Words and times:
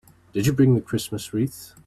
Did 0.33 0.47
you 0.47 0.53
bring 0.53 0.73
the 0.73 0.81
Christmas 0.81 1.31
wreath? 1.31 1.75